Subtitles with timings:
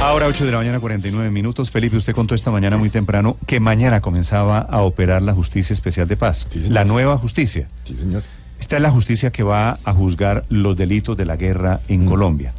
[0.00, 1.70] Ahora 8 de la mañana, 49 minutos.
[1.70, 6.06] Felipe, usted contó esta mañana muy temprano que mañana comenzaba a operar la Justicia Especial
[6.08, 6.46] de Paz.
[6.50, 7.68] Sí, la nueva justicia.
[7.84, 8.22] Sí, señor.
[8.60, 12.52] Esta es la justicia que va a juzgar los delitos de la guerra en Colombia.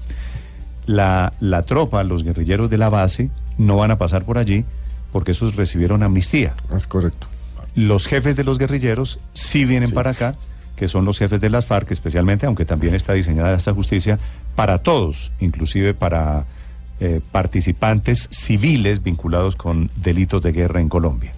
[0.87, 4.65] La, la tropa, los guerrilleros de la base, no van a pasar por allí
[5.11, 6.53] porque esos recibieron amnistía.
[6.75, 7.27] Es correcto.
[7.75, 9.95] Los jefes de los guerrilleros sí vienen Sí.
[9.95, 10.35] para acá,
[10.75, 14.19] que son los jefes de las FARC, especialmente, aunque también está diseñada esta justicia
[14.55, 16.45] para todos, inclusive para
[16.99, 21.33] eh, participantes civiles vinculados con delitos de guerra en Colombia.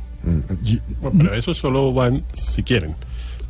[1.02, 2.96] Bueno, pero eso solo van si quieren.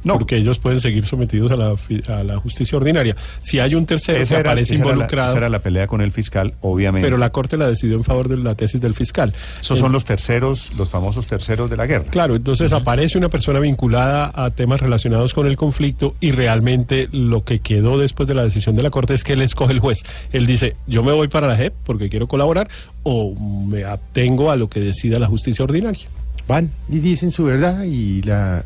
[0.08, 0.18] No.
[0.18, 1.76] Porque ellos pueden seguir sometidos a la,
[2.08, 3.16] a la justicia ordinaria.
[3.40, 5.88] Si hay un tercero que era, aparece esa era la- involucrado, esa era la pelea
[5.88, 7.06] con el fiscal, obviamente.
[7.06, 9.34] pero la Corte la decidió en favor de la tesis del fiscal.
[9.62, 12.06] Esos son los terceros, los famosos terceros de la guerra.
[12.10, 17.44] Claro, entonces aparece una persona vinculada a temas relacionados con el conflicto y realmente lo
[17.44, 20.04] que quedó después de la decisión de la Corte es que él escoge el juez.
[20.32, 22.70] Él dice, yo me voy para la JEP porque quiero colaborar
[23.04, 26.08] o me atengo a lo que decida la justicia ordinaria.
[26.48, 28.64] Van y dicen su verdad y la,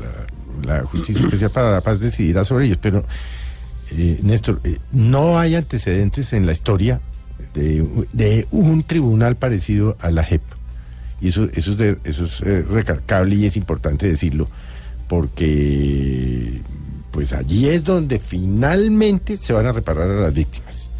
[0.00, 0.26] la,
[0.62, 2.78] la Justicia Especial para la Paz decidirá sobre ellos.
[2.80, 3.04] Pero,
[3.90, 7.00] eh, Néstor, eh, no hay antecedentes en la historia
[7.52, 10.42] de, un tribunal parecido a la JEP.
[11.20, 14.48] Y eso, eso es, de- eso es eh, recalcable y es importante decirlo,
[15.08, 16.60] porque
[17.10, 20.90] pues allí es donde finalmente se van a reparar a las víctimas.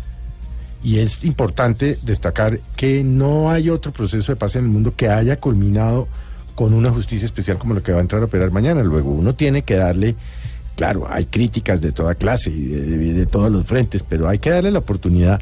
[0.83, 5.09] Y es importante destacar que no hay otro proceso de paz en el mundo que
[5.09, 6.07] haya culminado
[6.55, 8.83] con una justicia especial como lo que va a entrar a operar mañana.
[8.83, 10.15] Luego uno tiene que darle,
[10.77, 14.39] claro, hay críticas de toda clase y de, de- de todos los frentes, pero hay
[14.39, 15.41] que darle la oportunidad.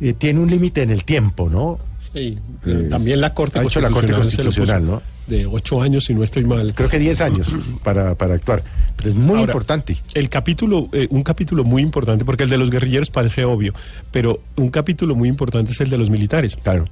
[0.00, 1.78] Eh, tiene un límite en el tiempo, ¿no?
[2.12, 5.02] Sí, Eh, también la Corte ha hecho la Corte Constitucional, Constitucional, ¿no?
[5.26, 6.72] De ocho años, si no estoy mal.
[6.74, 7.48] Creo que 10 años
[7.82, 8.62] para, para actuar.
[8.96, 9.96] Pero es muy Ahora, importante.
[10.14, 13.74] El capítulo, eh, un capítulo muy importante, porque el de los guerrilleros parece obvio,
[14.12, 16.84] pero un capítulo muy importante es el de los militares, Claro.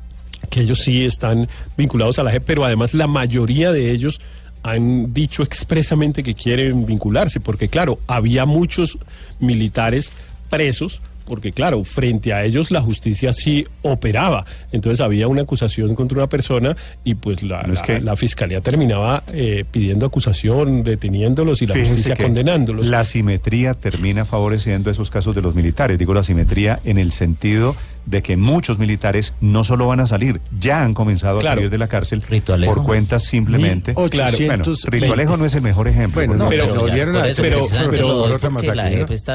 [0.52, 4.20] Que ellos sí están vinculados a la JEP, pero además la mayoría de ellos
[4.62, 8.96] han dicho expresamente que quieren vincularse, porque claro, había muchos
[9.40, 10.12] militares
[10.50, 11.00] presos.
[11.24, 14.44] Porque claro, frente a ellos la justicia sí operaba.
[14.72, 18.16] Entonces había una acusación contra una persona y pues la, No, es la- que- la
[18.16, 22.88] fiscalía terminaba eh, pidiendo acusación, deteniéndolos y la Fíjense justicia condenándolos.
[22.88, 25.96] La simetría termina favoreciendo esos casos de los militares.
[25.96, 27.76] Digo la simetría en el sentido
[28.06, 31.52] de que muchos militares no solo van a salir, ya han comenzado Claro.
[31.52, 32.22] a salir de la cárcel
[32.66, 33.94] por cuentas simplemente.
[33.94, 34.46] 1820.
[34.46, 36.14] Bueno, Rito Alejo no es el mejor ejemplo.
[36.26, 36.72] Bueno, porque- no,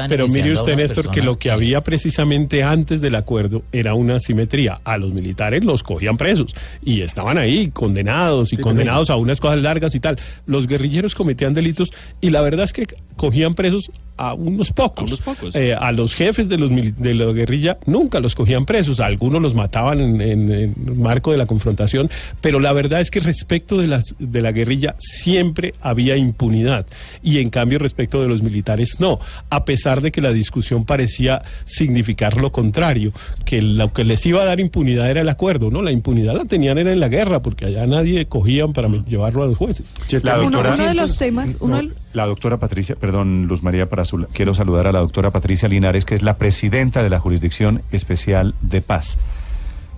[0.08, 4.80] pero- mire usted, Néstor, que lo que había precisamente antes del acuerdo era una simetría.
[4.84, 6.54] A los militares los cogían presos
[6.84, 10.18] y estaban ahí condenados y Sí, condenados a unas cosas largas y tal.
[10.46, 11.90] Los guerrilleros cometían delitos
[12.20, 12.86] y la verdad es que
[13.16, 15.00] cogían presos a unos pocos.
[15.02, 15.54] A unos pocos.
[15.56, 19.00] Eh, a los jefes de, los de la guerrilla nunca los cogían presos.
[19.00, 22.10] A algunos los mataban en, en- en el marco de la confrontación.
[22.40, 26.86] Pero la verdad es que respecto de, las, de la guerrilla siempre había impunidad.
[27.22, 29.20] Y en cambio respecto de los militares no.
[29.50, 33.12] A pesar de que la discusión parecía significar lo contrario.
[33.44, 35.70] Que lo que les iba a dar impunidad era el acuerdo.
[35.70, 35.82] ¿no?
[35.82, 39.46] La impunidad la tenían era en la guerra porque allá nadie cogían para llevarlo a
[39.46, 39.94] los jueces.
[40.22, 43.88] La Uno, doctora- uno de los temas, uno del- La doctora Patricia, perdón, Luz María,
[44.32, 48.54] quiero saludar a la doctora Patricia Linares, que es la presidenta de la Jurisdicción Especial
[48.62, 49.18] de Paz.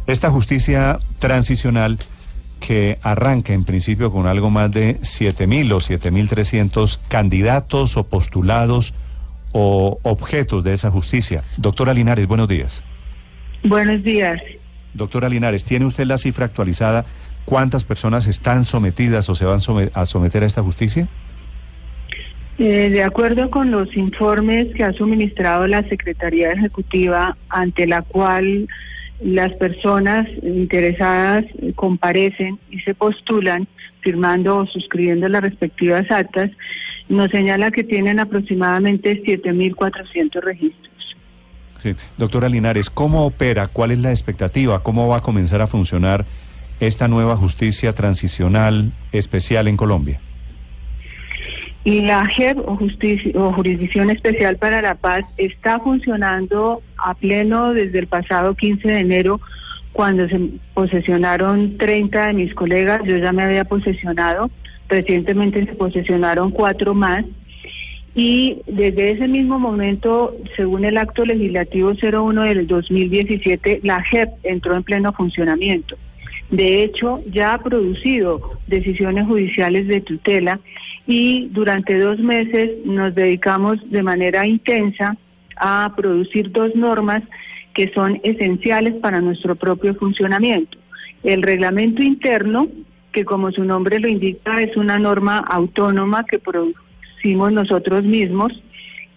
[0.07, 1.99] Esta justicia transicional
[2.59, 8.93] que arranca en principio con algo más de 7.000 o 7.300 candidatos o postulados
[9.53, 11.45] o objetos de esa justicia.
[11.57, 12.85] Doctora Linares, buenos días.
[13.65, 14.41] Buenos días.
[14.95, 17.07] Doctora Linares, ¿tiene usted la cifra actualizada?
[17.45, 19.61] ¿Cuántas personas están sometidas o se van
[19.95, 21.09] a someter a esta justicia?
[22.63, 28.69] Eh, de acuerdo con los informes que ha suministrado la Secretaría Ejecutiva, ante la cual
[29.23, 33.67] las personas interesadas eh, comparecen y se postulan
[34.01, 36.51] firmando o suscribiendo las respectivas actas,
[37.09, 41.17] nos señala que tienen aproximadamente 7.400 registros.
[41.79, 41.95] Sí.
[42.19, 43.69] Doctora Linares, ¿cómo opera?
[43.69, 44.83] ¿Cuál es la expectativa?
[44.83, 46.27] ¿Cómo va a comenzar a funcionar
[46.79, 50.21] esta nueva justicia transicional especial en Colombia?
[51.83, 57.73] Y la JEP o, Justicia, o Jurisdicción Especial para la Paz está funcionando a pleno
[57.73, 59.41] desde el pasado 15 de enero
[59.93, 60.39] cuando se
[60.75, 64.51] posesionaron 30 de mis colegas, yo ya me había posesionado,
[64.89, 67.25] recientemente se posesionaron cuatro más
[68.15, 74.75] y desde ese mismo momento, según el acto legislativo 01 del 2017, la JEP entró
[74.75, 75.97] en pleno funcionamiento.
[76.51, 80.59] De hecho, ya ha producido decisiones judiciales de tutela
[81.07, 85.17] y durante dos meses nos dedicamos de manera intensa
[85.57, 87.23] a producir dos normas
[87.75, 90.79] que son esenciales para nuestro propio funcionamiento.
[91.23, 92.69] El reglamento interno,
[93.13, 98.53] que como su nombre lo indica, es una norma autónoma que producimos nosotros mismos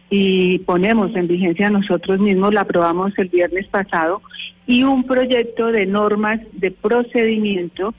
[0.10, 4.22] y ponemos en vigencia nosotros mismos, la aprobamos el viernes pasado,
[4.68, 7.96] y un proyecto de normas de procedimiento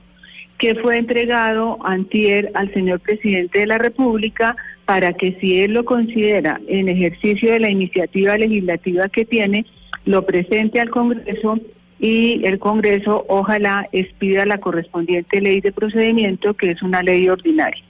[0.64, 4.56] que fue entregado antier al señor presidente de la República
[4.86, 9.66] para que si él lo considera en ejercicio de la iniciativa legislativa que tiene,
[10.06, 11.58] lo presente al Congreso
[12.00, 17.84] y el Congreso ojalá expida la correspondiente ley de procedimiento, que es una ley ordinaria.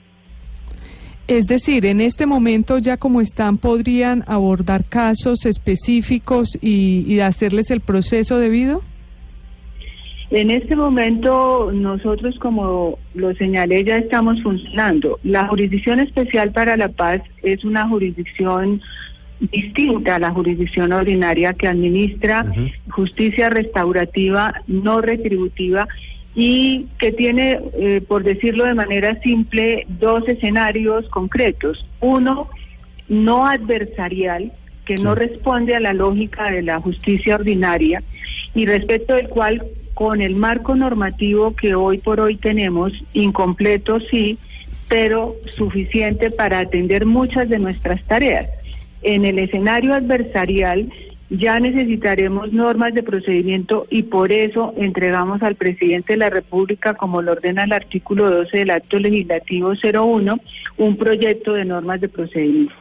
[1.29, 7.71] Es decir, en este momento ya como están, podrían abordar casos específicos y, y hacerles
[7.71, 8.81] el proceso debido.
[10.31, 15.19] En este momento nosotros, como lo señalé, ya estamos funcionando.
[15.23, 18.81] La Jurisdicción Especial para la Paz es una jurisdicción
[19.39, 22.45] distinta a la jurisdicción ordinaria que administra
[22.89, 25.87] justicia restaurativa no retributiva
[26.35, 31.85] y que tiene, eh, por decirlo de manera simple, dos escenarios concretos.
[32.01, 32.49] Uno,
[33.07, 34.51] no adversarial,
[34.85, 38.03] que no responde a la lógica de la justicia ordinaria
[38.53, 44.37] y respecto del cual, con el marco normativo que hoy por hoy tenemos, incompleto sí,
[44.89, 48.47] pero suficiente para atender muchas de nuestras tareas.
[49.01, 50.91] En el escenario adversarial
[51.29, 57.21] ya necesitaremos normas de procedimiento y por eso entregamos al presidente de la República, como
[57.21, 60.39] lo ordena el artículo 12 del acto legislativo 01,
[60.77, 62.75] un proyecto de normas de procedimiento.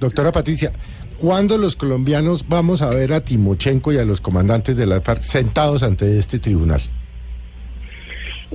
[0.00, 0.72] Doctora Patricia,
[1.18, 5.22] ¿cuándo los colombianos vamos a ver a Timochenko y a los comandantes de la FARC
[5.22, 6.80] sentados ante este tribunal?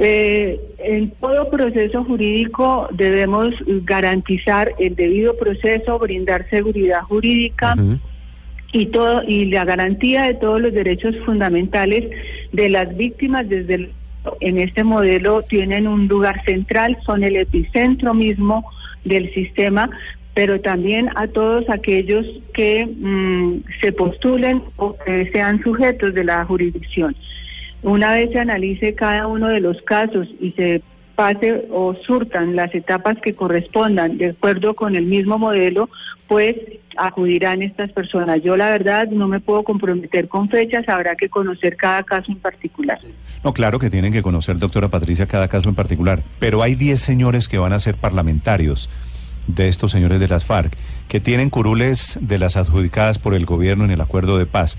[0.01, 3.53] Eh, en todo proceso jurídico debemos
[3.83, 7.75] garantizar el debido proceso, brindar seguridad jurídica
[8.71, 12.09] y todo y la garantía de todos los derechos fundamentales
[12.53, 13.91] de las víctimas desde el,
[14.39, 18.65] en este modelo tienen un lugar central, son el epicentro mismo
[19.05, 19.89] del sistema,
[20.33, 26.45] pero también a todos aquellos que mm, se postulen o que sean sujetos de la
[26.45, 27.15] jurisdicción.
[27.81, 30.81] Una vez se analice cada uno de los casos y se
[31.15, 35.89] pase o surtan las etapas que correspondan de acuerdo con el mismo modelo,
[36.29, 36.55] pues
[36.95, 38.41] acudirán estas personas.
[38.41, 42.39] Yo la verdad no me puedo comprometer con fechas, habrá que conocer cada caso en
[42.39, 42.99] particular.
[43.43, 47.01] No, claro que tienen que conocer, doctora Patricia, cada caso en particular, pero hay 10
[47.01, 48.89] señores que van a ser parlamentarios
[49.55, 50.75] de estos señores de las FARC,
[51.07, 54.77] que tienen curules de las adjudicadas por el gobierno en el acuerdo de paz.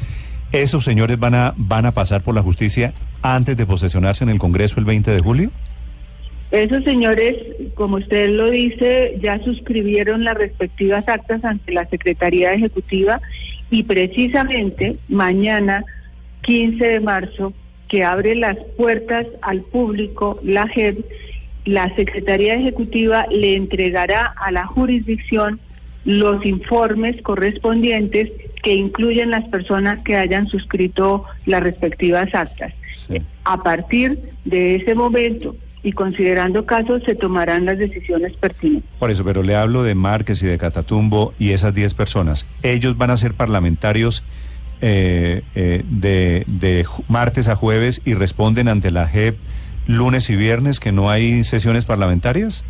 [0.52, 4.38] ¿Esos señores van a, van a pasar por la justicia antes de posesionarse en el
[4.38, 5.50] Congreso el 20 de julio?
[6.50, 7.36] Esos señores,
[7.74, 13.20] como usted lo dice, ya suscribieron las respectivas actas ante la Secretaría Ejecutiva
[13.70, 15.84] y precisamente mañana,
[16.42, 17.52] 15 de marzo,
[17.88, 21.04] que abre las puertas al público, la JEP,
[21.64, 25.60] la Secretaría Ejecutiva le entregará a la jurisdicción
[26.04, 28.30] los informes correspondientes
[28.62, 32.72] que incluyen las personas que hayan suscrito las respectivas actas.
[33.44, 38.88] A partir de ese momento y considerando casos se tomarán las decisiones pertinentes.
[38.98, 42.46] Por eso, pero le hablo de Márquez y de Catatumbo y esas 10 personas.
[42.62, 44.22] Ellos van a ser parlamentarios
[44.82, 49.36] eh, eh, de, de martes a jueves y responden ante la JEP
[49.96, 52.64] lunes y viernes que no hay sesiones parlamentarias.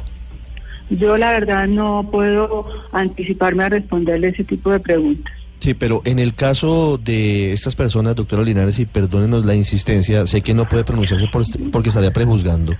[0.91, 5.33] Yo la verdad no puedo anticiparme a responderle ese tipo de preguntas.
[5.61, 10.41] Sí, pero en el caso de estas personas, doctora Linares, y perdónenos la insistencia, sé
[10.41, 12.75] que no puede pronunciarse por, este, porque estaría prejuzgando.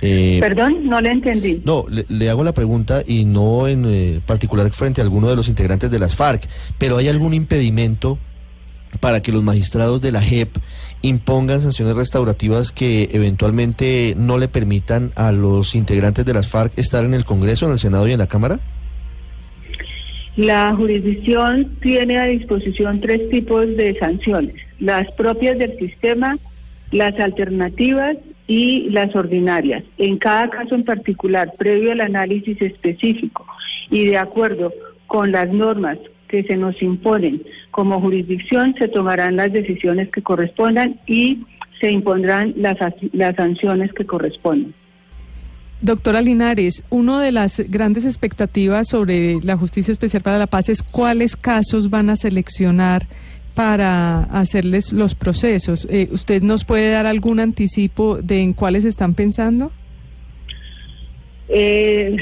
[0.00, 1.60] Eh, Perdón, no le entendí.
[1.64, 5.48] No, le, hago la pregunta y no en eh, particular frente a alguno de los
[5.48, 6.48] integrantes de las FARC,
[6.78, 8.16] pero ¿hay algún impedimento
[9.00, 10.56] para que los magistrados de la JEP
[11.02, 17.04] impongan sanciones restaurativas que eventualmente no le permitan a los integrantes de las FARC estar
[17.04, 18.60] en el Congreso, en el Senado y en la Cámara?
[20.36, 26.38] La jurisdicción tiene a disposición tres tipos de sanciones, las propias del sistema,
[26.92, 28.16] las alternativas
[28.46, 29.82] y las ordinarias.
[29.98, 33.46] En cada caso en particular, previo al análisis específico
[33.90, 34.72] y de acuerdo
[35.06, 41.00] con las normas que se nos imponen como jurisdicción, se tomarán las decisiones que correspondan
[41.06, 41.44] y
[41.80, 42.76] se impondrán las,
[43.12, 44.74] las sanciones que correspondan.
[45.80, 50.82] Doctora Linares, una de las grandes expectativas sobre la Justicia Especial para la Paz es
[50.82, 53.06] cuáles casos van a seleccionar
[53.54, 55.86] para hacerles los procesos.
[55.90, 59.70] Eh, ¿Usted nos puede dar algún anticipo de en cuáles están pensando?
[61.48, 62.16] Eh,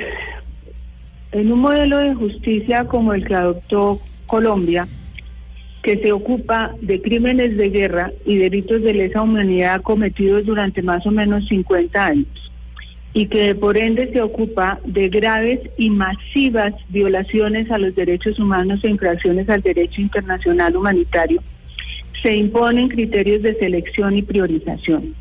[1.37, 4.89] en un modelo de justicia como el que adoptó Colombia,
[5.83, 11.07] que se ocupa de crímenes de guerra y delitos de lesa humanidad cometidos durante más
[11.07, 12.53] o menos 50 años
[13.13, 18.81] y que por ende se ocupa de graves y masivas violaciones a los derechos humanos
[18.83, 21.43] e infracciones al derecho internacional humanitario,
[22.23, 25.15] se imponen criterios de selección y priorización.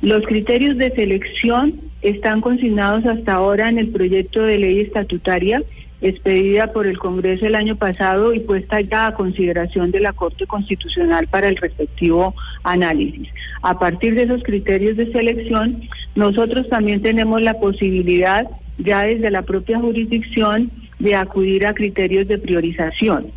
[0.00, 5.62] Los criterios de selección están consignados hasta ahora en el proyecto de ley estatutaria
[6.00, 10.46] expedida por el Congreso el año pasado y puesta ya a consideración de la Corte
[10.46, 13.28] Constitucional para el respectivo análisis.
[13.62, 15.82] A partir de esos criterios de selección,
[16.14, 18.46] nosotros también tenemos la posibilidad,
[18.78, 23.32] ya desde la propia jurisdicción, de acudir a criterios de priorización.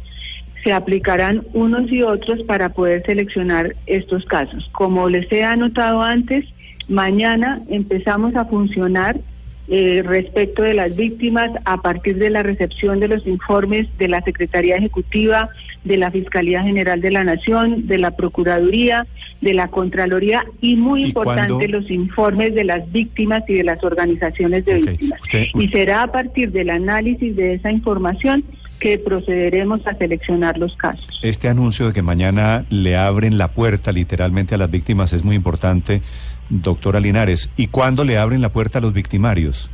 [0.63, 4.69] Se aplicarán unos y otros para poder seleccionar estos casos.
[4.71, 6.45] Como les he anotado antes,
[6.87, 9.19] mañana empezamos a funcionar
[9.73, 14.21] eh, respecto de las víctimas a partir de la recepción de los informes de la
[14.21, 15.49] Secretaría Ejecutiva,
[15.85, 19.07] de la Fiscalía General de la Nación, de la Procuraduría,
[19.39, 24.65] de la Contraloría y muy importante los informes de las víctimas y de las organizaciones
[24.65, 25.21] de víctimas.
[25.53, 28.43] Y será a partir del análisis de esa información
[28.81, 31.07] que procederemos a seleccionar los casos.
[31.21, 35.35] Este anuncio de que mañana le abren la puerta literalmente a las víctimas es muy
[35.35, 36.01] importante
[36.49, 37.51] doctora Linares.
[37.55, 39.69] ¿Y cuándo le abren la puerta a los victimarios?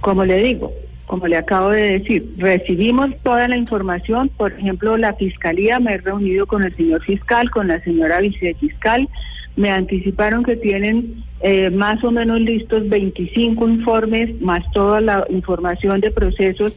[0.00, 0.72] Como le digo,
[1.06, 4.30] como le acabo de decir, recibimos toda la información.
[4.36, 9.08] Por ejemplo, la fiscalía, me he reunido con el señor fiscal, con la señora vicefiscal.
[9.56, 16.00] Me anticiparon que tienen eh, más o menos listos 25 informes, más toda la información
[16.00, 16.76] de procesos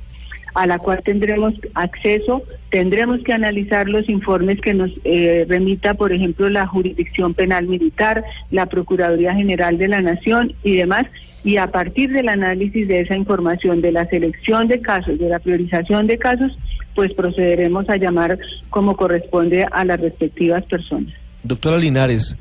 [0.53, 6.12] a la cual tendremos acceso, tendremos que analizar los informes que nos eh, remita, por
[6.12, 11.05] ejemplo, la Jurisdicción Penal Militar, la Procuraduría General de la Nación y demás,
[11.43, 15.39] y a partir del análisis de esa información, de la selección de casos, de la
[15.39, 16.58] priorización de casos,
[16.96, 18.38] pues procederemos a llamar
[18.70, 21.13] como corresponde a las respectivas personas.
[21.43, 22.38] Doctora Linares,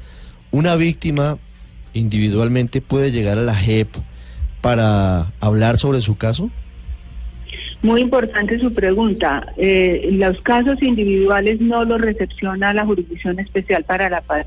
[0.50, 1.38] ¿una víctima
[1.94, 3.88] individualmente puede llegar a la JEP
[4.60, 6.50] para hablar sobre su caso?
[7.82, 9.52] Muy importante su pregunta.
[9.56, 14.46] Eh, los casos individuales no los recepciona la Jurisdicción Especial para la Paz.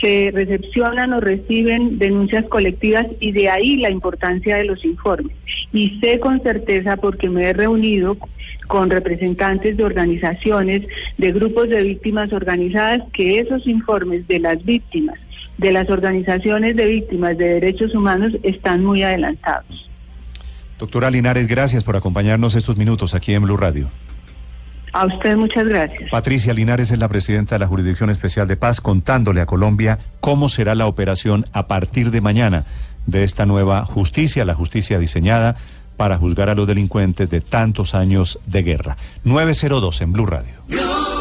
[0.00, 5.36] Se recepcionan o reciben denuncias colectivas y de ahí la importancia de los informes.
[5.72, 8.16] Y sé con certeza, porque me he reunido
[8.66, 10.82] con representantes de organizaciones,
[11.18, 15.18] de grupos de víctimas organizadas, que esos informes de las víctimas,
[15.58, 19.91] de las organizaciones de víctimas de derechos humanos, están muy adelantados.
[20.82, 23.88] Doctora Linares, gracias por acompañarnos estos minutos aquí en Blue Radio.
[24.92, 26.10] A usted muchas gracias.
[26.10, 30.48] Patricia Linares es la presidenta de la Jurisdicción Especial de Paz, contándole a Colombia cómo
[30.48, 32.64] será la operación a partir de mañana
[33.06, 35.54] de esta nueva justicia, la justicia diseñada
[35.96, 38.96] para juzgar a los delincuentes de tantos años de guerra.
[39.22, 41.11] 902 en Blue Radio.